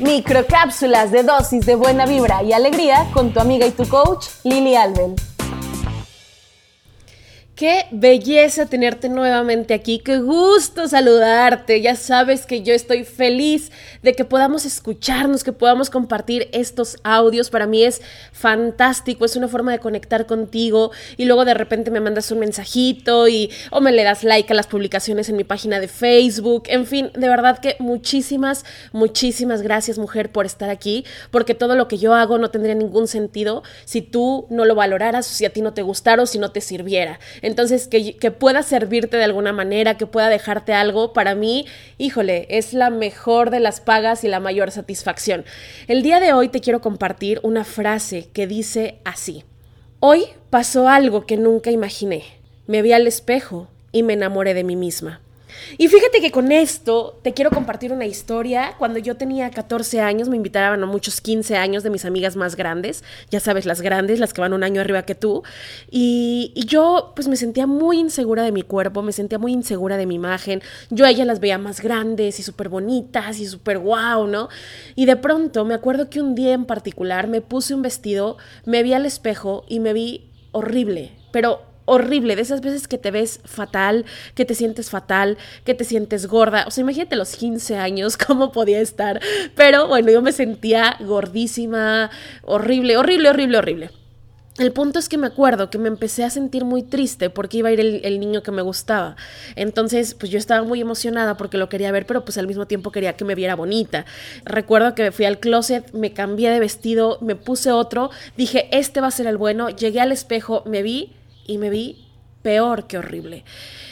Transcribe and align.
Microcápsulas 0.00 1.12
de 1.12 1.22
dosis 1.22 1.66
de 1.66 1.76
buena 1.76 2.04
vibra 2.04 2.42
y 2.42 2.52
alegría 2.52 3.06
con 3.12 3.32
tu 3.32 3.38
amiga 3.38 3.64
y 3.66 3.70
tu 3.70 3.88
coach, 3.88 4.26
Lili 4.42 4.74
Alben. 4.74 5.14
Qué 7.54 7.86
belleza 7.92 8.66
tenerte 8.66 9.08
nuevamente 9.08 9.74
aquí, 9.74 10.00
qué 10.00 10.18
gusto 10.18 10.88
saludarte. 10.88 11.80
Ya 11.80 11.94
sabes 11.94 12.46
que 12.46 12.64
yo 12.64 12.74
estoy 12.74 13.04
feliz 13.04 13.70
de 14.02 14.12
que 14.14 14.24
podamos 14.24 14.66
escucharnos, 14.66 15.44
que 15.44 15.52
podamos 15.52 15.88
compartir 15.88 16.48
estos 16.50 16.96
audios. 17.04 17.50
Para 17.50 17.68
mí 17.68 17.84
es 17.84 18.02
fantástico, 18.32 19.24
es 19.24 19.36
una 19.36 19.46
forma 19.46 19.70
de 19.70 19.78
conectar 19.78 20.26
contigo 20.26 20.90
y 21.16 21.26
luego 21.26 21.44
de 21.44 21.54
repente 21.54 21.92
me 21.92 22.00
mandas 22.00 22.32
un 22.32 22.40
mensajito 22.40 23.28
y 23.28 23.52
o 23.70 23.80
me 23.80 23.92
le 23.92 24.02
das 24.02 24.24
like 24.24 24.52
a 24.52 24.56
las 24.56 24.66
publicaciones 24.66 25.28
en 25.28 25.36
mi 25.36 25.44
página 25.44 25.78
de 25.78 25.86
Facebook. 25.86 26.64
En 26.66 26.86
fin, 26.86 27.12
de 27.14 27.28
verdad 27.28 27.60
que 27.60 27.76
muchísimas, 27.78 28.64
muchísimas 28.90 29.62
gracias 29.62 29.96
mujer 29.96 30.32
por 30.32 30.44
estar 30.44 30.70
aquí, 30.70 31.04
porque 31.30 31.54
todo 31.54 31.76
lo 31.76 31.86
que 31.86 31.98
yo 31.98 32.14
hago 32.14 32.36
no 32.36 32.50
tendría 32.50 32.74
ningún 32.74 33.06
sentido 33.06 33.62
si 33.84 34.02
tú 34.02 34.48
no 34.50 34.64
lo 34.64 34.74
valoraras, 34.74 35.24
si 35.24 35.44
a 35.44 35.50
ti 35.50 35.62
no 35.62 35.72
te 35.72 35.82
gustara 35.82 36.20
o 36.20 36.26
si 36.26 36.40
no 36.40 36.50
te 36.50 36.60
sirviera. 36.60 37.20
Entonces, 37.44 37.88
que, 37.88 38.16
que 38.16 38.30
pueda 38.30 38.62
servirte 38.62 39.18
de 39.18 39.24
alguna 39.24 39.52
manera, 39.52 39.98
que 39.98 40.06
pueda 40.06 40.30
dejarte 40.30 40.72
algo, 40.72 41.12
para 41.12 41.34
mí, 41.34 41.66
híjole, 41.98 42.46
es 42.48 42.72
la 42.72 42.88
mejor 42.88 43.50
de 43.50 43.60
las 43.60 43.82
pagas 43.82 44.24
y 44.24 44.28
la 44.28 44.40
mayor 44.40 44.70
satisfacción. 44.70 45.44
El 45.86 46.02
día 46.02 46.20
de 46.20 46.32
hoy 46.32 46.48
te 46.48 46.60
quiero 46.60 46.80
compartir 46.80 47.40
una 47.42 47.64
frase 47.64 48.30
que 48.32 48.46
dice 48.46 48.98
así. 49.04 49.44
Hoy 50.00 50.24
pasó 50.48 50.88
algo 50.88 51.26
que 51.26 51.36
nunca 51.36 51.70
imaginé. 51.70 52.24
Me 52.66 52.80
vi 52.80 52.92
al 52.92 53.06
espejo 53.06 53.68
y 53.92 54.02
me 54.02 54.14
enamoré 54.14 54.54
de 54.54 54.64
mí 54.64 54.74
misma. 54.74 55.20
Y 55.78 55.88
fíjate 55.88 56.20
que 56.20 56.30
con 56.30 56.52
esto 56.52 57.18
te 57.22 57.32
quiero 57.32 57.50
compartir 57.50 57.92
una 57.92 58.06
historia. 58.06 58.74
Cuando 58.78 58.98
yo 58.98 59.16
tenía 59.16 59.50
14 59.50 60.00
años, 60.00 60.28
me 60.28 60.36
invitaban 60.36 60.82
a 60.82 60.86
muchos 60.86 61.20
15 61.20 61.56
años 61.56 61.82
de 61.82 61.90
mis 61.90 62.04
amigas 62.04 62.36
más 62.36 62.56
grandes, 62.56 63.04
ya 63.30 63.40
sabes, 63.40 63.66
las 63.66 63.80
grandes, 63.80 64.20
las 64.20 64.32
que 64.32 64.40
van 64.40 64.52
un 64.52 64.64
año 64.64 64.80
arriba 64.80 65.02
que 65.02 65.14
tú. 65.14 65.42
Y, 65.90 66.52
yo 66.66 67.12
pues 67.14 67.28
me 67.28 67.36
sentía 67.36 67.66
muy 67.66 67.98
insegura 67.98 68.42
de 68.42 68.52
mi 68.52 68.62
cuerpo, 68.62 69.02
me 69.02 69.12
sentía 69.12 69.38
muy 69.38 69.52
insegura 69.52 69.96
de 69.96 70.06
mi 70.06 70.14
imagen. 70.14 70.62
Yo 70.90 71.04
a 71.04 71.10
ellas 71.10 71.26
las 71.26 71.40
veía 71.40 71.58
más 71.58 71.80
grandes 71.80 72.40
y 72.40 72.42
súper 72.42 72.68
bonitas 72.68 73.38
y 73.38 73.46
súper 73.46 73.78
guau, 73.78 74.26
¿no? 74.26 74.48
Y 74.94 75.06
de 75.06 75.16
pronto 75.16 75.64
me 75.64 75.74
acuerdo 75.74 76.08
que 76.10 76.20
un 76.20 76.34
día 76.34 76.52
en 76.52 76.64
particular 76.64 77.28
me 77.28 77.40
puse 77.40 77.74
un 77.74 77.82
vestido, 77.82 78.38
me 78.64 78.82
vi 78.82 78.94
al 78.94 79.06
espejo 79.06 79.64
y 79.68 79.80
me 79.80 79.92
vi 79.92 80.30
horrible, 80.52 81.12
pero 81.32 81.73
horrible, 81.84 82.36
de 82.36 82.42
esas 82.42 82.60
veces 82.60 82.88
que 82.88 82.98
te 82.98 83.10
ves 83.10 83.40
fatal, 83.44 84.04
que 84.34 84.44
te 84.44 84.54
sientes 84.54 84.90
fatal, 84.90 85.38
que 85.64 85.74
te 85.74 85.84
sientes 85.84 86.26
gorda. 86.26 86.64
O 86.66 86.70
sea, 86.70 86.82
imagínate 86.82 87.16
los 87.16 87.36
15 87.36 87.76
años, 87.76 88.16
cómo 88.26 88.52
podía 88.52 88.80
estar. 88.80 89.20
Pero 89.54 89.88
bueno, 89.88 90.10
yo 90.10 90.22
me 90.22 90.32
sentía 90.32 90.96
gordísima, 91.00 92.10
horrible, 92.42 92.96
horrible, 92.96 93.30
horrible, 93.30 93.58
horrible. 93.58 93.90
El 94.56 94.70
punto 94.70 95.00
es 95.00 95.08
que 95.08 95.18
me 95.18 95.26
acuerdo 95.26 95.68
que 95.68 95.78
me 95.78 95.88
empecé 95.88 96.22
a 96.22 96.30
sentir 96.30 96.64
muy 96.64 96.84
triste 96.84 97.28
porque 97.28 97.56
iba 97.56 97.70
a 97.70 97.72
ir 97.72 97.80
el, 97.80 98.20
niño 98.20 98.44
que 98.44 98.52
me 98.52 98.62
gustaba. 98.62 99.16
Entonces, 99.56 100.14
pues 100.14 100.30
yo 100.30 100.38
estaba 100.38 100.64
muy 100.64 100.80
emocionada 100.80 101.36
porque 101.36 101.58
lo 101.58 101.68
quería 101.68 101.90
ver, 101.90 102.06
pero 102.06 102.24
pues 102.24 102.38
al 102.38 102.46
mismo 102.46 102.66
tiempo 102.66 102.92
quería 102.92 103.16
que 103.16 103.24
me 103.24 103.34
viera 103.34 103.56
bonita. 103.56 104.06
Recuerdo 104.44 104.94
que 104.94 105.10
fui 105.10 105.24
al 105.24 105.40
closet, 105.40 105.92
me 105.92 106.12
cambié 106.12 106.50
de 106.50 106.60
vestido, 106.60 107.18
me 107.20 107.34
puse 107.34 107.72
otro, 107.72 108.10
dije, 108.36 108.68
este 108.70 109.00
va 109.00 109.08
a 109.08 109.10
ser 109.10 109.26
el 109.26 109.38
bueno, 109.38 109.70
llegué 109.70 110.00
al 110.00 110.12
espejo, 110.12 110.62
me 110.66 110.82
vi 110.82 111.12
y 111.46 111.58
me 111.58 111.70
vi 111.70 112.04
peor 112.44 112.86
que 112.86 112.98
horrible. 112.98 113.42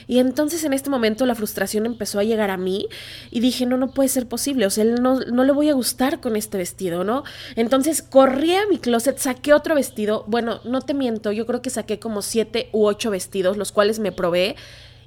Y 0.07 0.19
entonces 0.19 0.63
en 0.65 0.75
este 0.75 0.91
momento 0.91 1.25
la 1.25 1.35
frustración 1.35 1.87
empezó 1.87 2.19
a 2.19 2.25
llegar 2.25 2.51
a 2.51 2.59
mí 2.59 2.87
y 3.31 3.41
dije, 3.41 3.65
no, 3.65 3.79
no 3.79 3.93
puede 3.93 4.11
ser 4.11 4.29
posible, 4.29 4.67
o 4.67 4.71
sea, 4.71 4.85
no, 4.85 5.21
no 5.21 5.45
le 5.45 5.53
voy 5.53 5.71
a 5.71 5.75
gustar 5.75 6.21
con 6.21 6.37
este 6.37 6.59
vestido, 6.59 7.03
¿no? 7.03 7.25
Entonces 7.57 8.03
corrí 8.03 8.55
a 8.55 8.67
mi 8.67 8.79
closet, 8.79 9.17
saqué 9.19 9.55
otro 9.55 9.75
vestido, 9.75 10.25
bueno, 10.29 10.61
no 10.65 10.83
te 10.83 10.93
miento, 10.93 11.33
yo 11.33 11.47
creo 11.47 11.63
que 11.63 11.71
saqué 11.71 11.99
como 11.99 12.21
siete 12.21 12.69
u 12.73 12.85
ocho 12.85 13.11
vestidos, 13.11 13.57
los 13.57 13.73
cuales 13.73 14.01
me 14.01 14.13
probé 14.13 14.57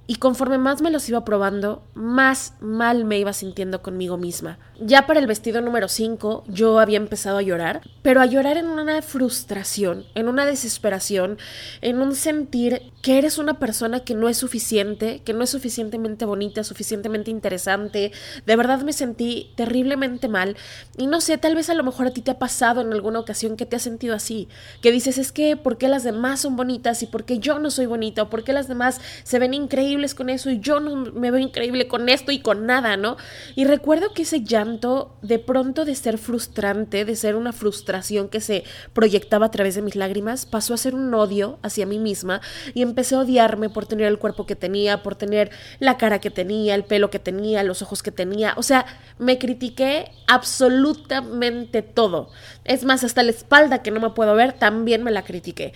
y 0.08 0.16
conforme 0.16 0.58
más 0.58 0.82
me 0.82 0.92
los 0.92 1.10
iba 1.10 1.26
probando, 1.26 1.84
más 1.96 2.54
mal 2.60 3.06
me 3.06 3.18
iba 3.18 3.34
sintiendo 3.34 3.82
conmigo 3.82 4.18
misma. 4.18 4.60
Ya 4.80 5.08
para 5.08 5.20
el 5.20 5.26
vestido 5.26 5.62
número 5.62 5.88
5 5.88 6.44
yo 6.48 6.80
había 6.80 6.98
empezado 6.98 7.38
a 7.38 7.42
llorar, 7.42 7.82
pero 8.04 8.22
a 8.22 8.26
llorar 8.26 8.58
en 8.58 8.68
una 8.68 9.02
frustración, 9.02 10.06
en 10.14 10.28
una 10.28 10.46
desesperación, 10.46 11.40
en 11.82 12.02
un 12.02 12.14
sentir 12.14 12.92
que 13.02 13.18
eres 13.18 13.38
una 13.38 13.58
persona 13.58 14.02
que 14.02 14.14
no 14.14 14.30
es 14.30 14.38
suficiente, 14.38 15.22
que 15.24 15.34
no 15.34 15.44
es 15.44 15.50
suficientemente 15.50 16.26
bonita, 16.26 16.64
suficientemente 16.64 17.32
interesante. 17.32 18.12
De 18.46 18.56
verdad 18.56 18.82
me 18.82 18.94
sentí 18.94 19.54
terriblemente 19.56 20.28
mal 20.28 20.56
y 20.98 21.08
no 21.08 21.20
sé, 21.20 21.38
tal 21.38 21.56
vez 21.56 21.70
a 21.70 21.74
lo 21.74 21.84
mejor 21.84 22.08
a 22.08 22.12
ti 22.12 22.22
te 22.22 22.32
ha 22.32 22.40
pasado 22.40 22.82
en 22.82 22.94
alguna 22.94 23.20
ocasión 23.20 23.58
que 23.58 23.66
te 23.66 23.76
has 23.76 23.82
sentido 23.82 24.14
así, 24.14 24.50
que 24.82 24.92
dices 24.92 25.18
es 25.18 25.32
que 25.32 25.58
¿por 25.58 25.78
qué 25.78 25.88
las 25.88 26.04
demás 26.04 26.42
son 26.42 26.56
bonitas 26.56 27.02
y 27.02 27.08
por 27.08 27.26
qué 27.26 27.40
yo 27.40 27.58
no 27.58 27.72
soy 27.72 27.88
bonita 27.88 28.24
o 28.24 28.30
por 28.30 28.44
qué 28.44 28.54
las 28.54 28.68
demás 28.68 29.02
se 29.24 29.40
ven 29.40 29.56
increíbles? 29.56 29.95
Con 30.16 30.30
eso 30.30 30.50
y 30.50 30.60
yo 30.60 30.80
no 30.80 30.96
me 31.14 31.32
veo 31.32 31.40
increíble 31.40 31.88
con 31.88 32.10
esto 32.10 32.32
y 32.32 32.40
con 32.40 32.66
nada, 32.66 32.98
¿no? 32.98 33.18
Y 33.56 33.66
recuerdo 33.66 34.14
que 34.14 34.24
ese 34.24 34.44
llanto, 34.44 35.16
de 35.22 35.40
pronto 35.40 35.86
de 35.86 35.96
ser 35.96 36.18
frustrante, 36.18 37.06
de 37.06 37.16
ser 37.16 37.36
una 37.36 37.54
frustración 37.54 38.28
que 38.28 38.42
se 38.42 38.64
proyectaba 38.94 39.46
a 39.46 39.52
través 39.52 39.76
de 39.76 39.82
mis 39.82 39.96
lágrimas, 39.96 40.46
pasó 40.46 40.74
a 40.74 40.78
ser 40.78 40.96
un 40.96 41.14
odio 41.14 41.60
hacia 41.62 41.86
mí 41.86 41.98
misma 41.98 42.42
y 42.74 42.82
empecé 42.82 43.16
a 43.16 43.20
odiarme 43.20 43.70
por 43.70 43.86
tener 43.86 44.08
el 44.08 44.20
cuerpo 44.20 44.46
que 44.46 44.56
tenía, 44.56 45.02
por 45.02 45.16
tener 45.16 45.50
la 45.80 45.98
cara 45.98 46.20
que 46.20 46.30
tenía, 46.30 46.76
el 46.76 46.84
pelo 46.84 47.10
que 47.10 47.20
tenía, 47.20 47.64
los 47.64 47.82
ojos 47.82 48.04
que 48.04 48.12
tenía. 48.12 48.54
O 48.58 48.64
sea, 48.64 48.86
me 49.18 49.40
critiqué 49.40 50.12
absolutamente 50.28 51.82
todo. 51.82 52.30
Es 52.66 52.84
más, 52.84 53.04
hasta 53.04 53.24
la 53.24 53.32
espalda 53.32 53.82
que 53.82 53.92
no 53.92 54.02
me 54.02 54.10
puedo 54.10 54.36
ver, 54.36 54.54
también 54.54 55.04
me 55.04 55.12
la 55.12 55.24
critiqué. 55.24 55.74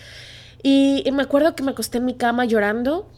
Y, 0.62 1.03
y 1.06 1.12
me 1.13 1.24
acuerdo 1.24 1.56
que 1.56 1.63
me 1.63 1.72
acosté 1.72 2.00
en 2.00 2.06
mi 2.06 2.16
cama 2.16 2.44
llorando 2.44 3.09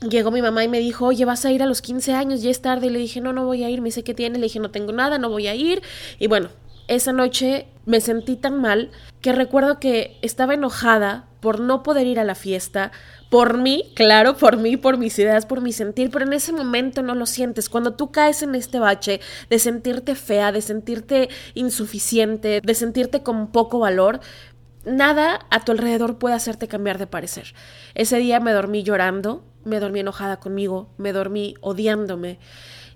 Llegó 0.00 0.30
mi 0.30 0.42
mamá 0.42 0.62
y 0.62 0.68
me 0.68 0.78
dijo, 0.78 1.06
oye, 1.06 1.24
vas 1.24 1.44
a 1.44 1.50
ir 1.50 1.62
a 1.62 1.66
los 1.66 1.82
15 1.82 2.14
años, 2.14 2.42
ya 2.42 2.50
es 2.50 2.62
tarde. 2.62 2.86
Y 2.86 2.90
le 2.90 2.98
dije, 2.98 3.20
no, 3.20 3.32
no 3.32 3.44
voy 3.44 3.64
a 3.64 3.70
ir. 3.70 3.80
Me 3.80 3.86
dice, 3.86 4.04
¿qué 4.04 4.14
tiene? 4.14 4.38
Le 4.38 4.44
dije, 4.44 4.60
no 4.60 4.70
tengo 4.70 4.92
nada, 4.92 5.18
no 5.18 5.28
voy 5.28 5.48
a 5.48 5.54
ir. 5.54 5.82
Y 6.18 6.28
bueno, 6.28 6.50
esa 6.86 7.12
noche 7.12 7.66
me 7.84 8.00
sentí 8.00 8.36
tan 8.36 8.60
mal 8.60 8.90
que 9.20 9.32
recuerdo 9.32 9.80
que 9.80 10.18
estaba 10.22 10.54
enojada 10.54 11.28
por 11.40 11.60
no 11.60 11.82
poder 11.82 12.06
ir 12.06 12.18
a 12.18 12.24
la 12.24 12.34
fiesta, 12.34 12.90
por 13.30 13.58
mí, 13.58 13.92
claro, 13.94 14.36
por 14.36 14.56
mí, 14.56 14.76
por 14.76 14.96
mis 14.96 15.18
ideas, 15.18 15.46
por 15.46 15.60
mi 15.60 15.72
sentir, 15.72 16.10
pero 16.10 16.24
en 16.24 16.32
ese 16.32 16.52
momento 16.52 17.02
no 17.02 17.14
lo 17.14 17.26
sientes. 17.26 17.68
Cuando 17.68 17.94
tú 17.94 18.10
caes 18.10 18.42
en 18.42 18.54
este 18.54 18.78
bache 18.78 19.20
de 19.50 19.58
sentirte 19.58 20.14
fea, 20.14 20.50
de 20.50 20.62
sentirte 20.62 21.28
insuficiente, 21.54 22.60
de 22.64 22.74
sentirte 22.74 23.22
con 23.22 23.52
poco 23.52 23.78
valor, 23.78 24.20
nada 24.84 25.46
a 25.50 25.64
tu 25.64 25.72
alrededor 25.72 26.18
puede 26.18 26.34
hacerte 26.34 26.68
cambiar 26.68 26.98
de 26.98 27.06
parecer. 27.06 27.54
Ese 27.94 28.16
día 28.18 28.40
me 28.40 28.52
dormí 28.52 28.82
llorando, 28.82 29.44
me 29.68 29.80
dormí 29.80 30.00
enojada 30.00 30.40
conmigo, 30.40 30.90
me 30.98 31.12
dormí 31.12 31.54
odiándome. 31.60 32.38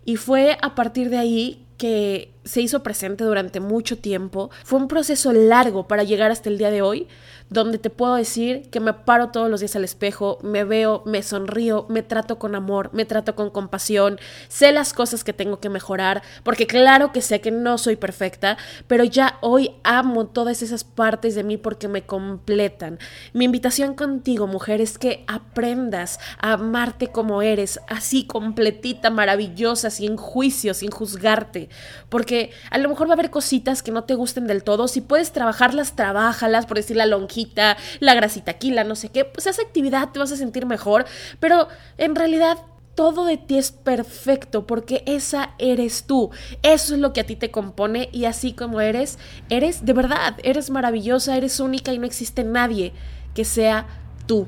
Y 0.04 0.16
fue 0.16 0.58
a 0.60 0.74
partir 0.74 1.10
de 1.10 1.18
ahí 1.18 1.66
que 1.82 2.32
se 2.44 2.60
hizo 2.60 2.84
presente 2.84 3.24
durante 3.24 3.58
mucho 3.58 3.98
tiempo. 3.98 4.50
Fue 4.62 4.78
un 4.78 4.86
proceso 4.86 5.32
largo 5.32 5.88
para 5.88 6.04
llegar 6.04 6.30
hasta 6.30 6.48
el 6.48 6.56
día 6.56 6.70
de 6.70 6.80
hoy, 6.80 7.08
donde 7.50 7.78
te 7.78 7.90
puedo 7.90 8.14
decir 8.14 8.70
que 8.70 8.80
me 8.80 8.92
paro 8.92 9.28
todos 9.28 9.50
los 9.50 9.60
días 9.60 9.76
al 9.76 9.84
espejo, 9.84 10.38
me 10.42 10.64
veo, 10.64 11.02
me 11.04 11.22
sonrío, 11.22 11.86
me 11.88 12.02
trato 12.02 12.38
con 12.38 12.54
amor, 12.54 12.90
me 12.92 13.04
trato 13.04 13.34
con 13.34 13.50
compasión, 13.50 14.18
sé 14.48 14.72
las 14.72 14.92
cosas 14.92 15.22
que 15.22 15.32
tengo 15.32 15.60
que 15.60 15.68
mejorar, 15.68 16.22
porque 16.44 16.66
claro 16.66 17.12
que 17.12 17.20
sé 17.20 17.40
que 17.40 17.50
no 17.50 17.78
soy 17.78 17.96
perfecta, 17.96 18.56
pero 18.86 19.04
ya 19.04 19.38
hoy 19.40 19.72
amo 19.82 20.26
todas 20.26 20.62
esas 20.62 20.84
partes 20.84 21.34
de 21.34 21.44
mí 21.44 21.58
porque 21.58 21.88
me 21.88 22.02
completan. 22.02 22.98
Mi 23.34 23.44
invitación 23.44 23.94
contigo, 23.94 24.46
mujer, 24.46 24.80
es 24.80 24.98
que 24.98 25.24
aprendas 25.26 26.20
a 26.38 26.52
amarte 26.52 27.08
como 27.08 27.42
eres, 27.42 27.80
así 27.88 28.24
completita, 28.24 29.10
maravillosa, 29.10 29.90
sin 29.90 30.16
juicio, 30.16 30.72
sin 30.74 30.90
juzgarte, 30.90 31.68
porque 32.08 32.50
a 32.70 32.78
lo 32.78 32.88
mejor 32.88 33.08
va 33.08 33.12
a 33.12 33.14
haber 33.14 33.30
cositas 33.30 33.82
que 33.82 33.92
no 33.92 34.04
te 34.04 34.14
gusten 34.14 34.46
del 34.46 34.64
todo, 34.64 34.88
si 34.88 35.00
puedes 35.00 35.32
trabajarlas, 35.32 35.96
trabájalas, 35.96 36.66
por 36.66 36.76
decir 36.76 36.96
la 36.96 37.06
longitud 37.06 37.42
la 38.00 38.14
grasita 38.14 38.52
aquí, 38.52 38.70
la 38.70 38.84
no 38.84 38.94
sé 38.94 39.08
qué, 39.08 39.24
pues 39.24 39.46
esa 39.46 39.62
actividad 39.62 40.10
te 40.10 40.18
vas 40.18 40.32
a 40.32 40.36
sentir 40.36 40.66
mejor, 40.66 41.06
pero 41.40 41.68
en 41.98 42.14
realidad 42.14 42.58
todo 42.94 43.24
de 43.24 43.38
ti 43.38 43.56
es 43.56 43.72
perfecto 43.72 44.66
porque 44.66 45.02
esa 45.06 45.54
eres 45.58 46.04
tú. 46.04 46.30
Eso 46.62 46.94
es 46.94 47.00
lo 47.00 47.14
que 47.14 47.22
a 47.22 47.26
ti 47.26 47.36
te 47.36 47.50
compone 47.50 48.10
y 48.12 48.26
así 48.26 48.52
como 48.52 48.82
eres, 48.82 49.18
eres 49.48 49.86
de 49.86 49.94
verdad, 49.94 50.36
eres 50.42 50.68
maravillosa, 50.68 51.36
eres 51.36 51.58
única 51.58 51.92
y 51.92 51.98
no 51.98 52.06
existe 52.06 52.44
nadie 52.44 52.92
que 53.34 53.46
sea 53.46 53.86
tú. 54.26 54.46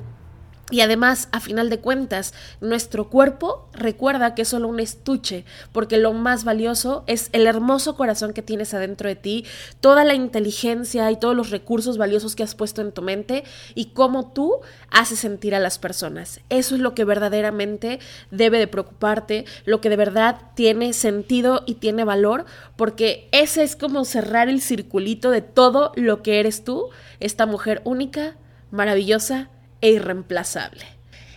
Y 0.75 0.81
además, 0.81 1.29
a 1.31 1.39
final 1.39 1.71
de 1.71 1.79
cuentas, 1.79 2.35
nuestro 2.61 3.09
cuerpo 3.09 3.69
recuerda 3.75 4.35
que 4.35 4.43
es 4.43 4.49
solo 4.49 4.67
un 4.67 4.81
estuche, 4.81 5.45
porque 5.71 5.99
lo 5.99 6.13
más 6.13 6.43
valioso 6.43 7.05
es 7.07 7.29
el 7.31 7.47
hermoso 7.47 7.95
corazón 7.95 8.33
que 8.33 8.43
tienes 8.43 8.75
adentro 8.75 9.09
de 9.09 9.15
ti, 9.15 9.47
toda 9.79 10.03
la 10.03 10.15
inteligencia 10.15 11.09
y 11.13 11.17
todos 11.17 11.37
los 11.37 11.51
recursos 11.51 11.97
valiosos 11.97 12.35
que 12.35 12.43
has 12.43 12.57
puesto 12.57 12.83
en 12.83 12.91
tu 12.91 13.03
mente 13.03 13.45
y 13.77 13.91
cómo 13.91 14.33
tú 14.33 14.63
haces 14.91 15.21
sentir 15.21 15.55
a 15.55 15.61
las 15.61 15.79
personas. 15.79 16.41
Eso 16.49 16.75
es 16.75 16.81
lo 16.81 16.93
que 16.93 17.05
verdaderamente 17.05 18.01
debe 18.33 18.59
de 18.59 18.67
preocuparte, 18.67 19.45
lo 19.67 19.81
que 19.81 19.91
de 19.91 19.97
verdad 19.97 20.41
tiene 20.57 20.93
sentido 20.93 21.63
y 21.67 21.75
tiene 21.75 22.03
valor, 22.03 22.47
porque 22.75 23.29
ese 23.31 23.63
es 23.63 23.77
como 23.77 24.05
cerrar 24.05 24.49
el 24.49 24.61
circulito 24.61 25.31
de 25.31 25.41
todo 25.41 25.93
lo 25.95 26.25
que 26.25 26.41
eres 26.41 26.65
tú, 26.65 26.89
esta 27.21 27.47
mujer 27.47 27.81
única, 27.85 28.35
maravillosa, 28.73 29.51
e 29.85 29.91
irreemplazable. 29.91 30.87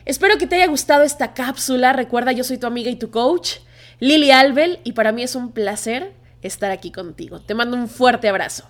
Espero 0.05 0.37
que 0.37 0.47
te 0.47 0.55
haya 0.55 0.67
gustado 0.67 1.03
esta 1.03 1.33
cápsula. 1.33 1.91
Recuerda, 1.91 2.31
yo 2.31 2.45
soy 2.45 2.57
tu 2.57 2.65
amiga 2.65 2.89
y 2.89 2.95
tu 2.95 3.11
coach, 3.11 3.57
Lili 3.99 4.31
Albel, 4.31 4.79
y 4.85 4.93
para 4.93 5.11
mí 5.11 5.21
es 5.21 5.35
un 5.35 5.51
placer 5.51 6.13
estar 6.41 6.71
aquí 6.71 6.93
contigo. 6.93 7.41
Te 7.41 7.55
mando 7.55 7.75
un 7.75 7.89
fuerte 7.89 8.29
abrazo. 8.29 8.63